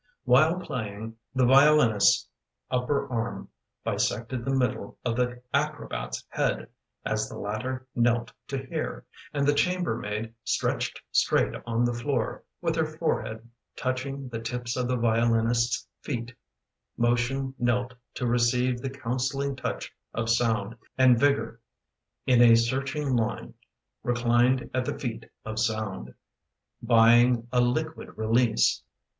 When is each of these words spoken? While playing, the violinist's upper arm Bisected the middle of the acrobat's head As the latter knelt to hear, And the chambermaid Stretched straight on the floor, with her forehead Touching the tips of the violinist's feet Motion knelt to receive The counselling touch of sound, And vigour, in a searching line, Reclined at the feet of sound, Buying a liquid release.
While 0.23 0.57
playing, 0.59 1.15
the 1.35 1.45
violinist's 1.45 2.27
upper 2.71 3.07
arm 3.13 3.49
Bisected 3.83 4.43
the 4.45 4.49
middle 4.55 4.97
of 5.05 5.15
the 5.15 5.43
acrobat's 5.53 6.25
head 6.29 6.69
As 7.05 7.29
the 7.29 7.37
latter 7.37 7.85
knelt 7.93 8.33
to 8.47 8.65
hear, 8.65 9.05
And 9.31 9.45
the 9.45 9.53
chambermaid 9.53 10.33
Stretched 10.43 10.99
straight 11.11 11.53
on 11.67 11.85
the 11.85 11.93
floor, 11.93 12.43
with 12.61 12.75
her 12.77 12.97
forehead 12.97 13.47
Touching 13.75 14.27
the 14.27 14.39
tips 14.39 14.75
of 14.75 14.87
the 14.87 14.95
violinist's 14.95 15.87
feet 16.01 16.33
Motion 16.97 17.53
knelt 17.59 17.93
to 18.15 18.25
receive 18.25 18.81
The 18.81 18.89
counselling 18.89 19.55
touch 19.55 19.93
of 20.15 20.31
sound, 20.31 20.77
And 20.97 21.19
vigour, 21.19 21.59
in 22.25 22.41
a 22.41 22.55
searching 22.55 23.15
line, 23.15 23.53
Reclined 24.01 24.67
at 24.73 24.83
the 24.85 24.97
feet 24.97 25.29
of 25.45 25.59
sound, 25.59 26.15
Buying 26.81 27.47
a 27.51 27.61
liquid 27.61 28.17
release. 28.17 28.81